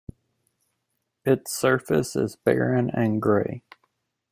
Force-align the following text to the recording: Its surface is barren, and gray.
Its 1.25 1.55
surface 1.55 2.15
is 2.15 2.35
barren, 2.35 2.89
and 2.89 3.21
gray. 3.21 3.61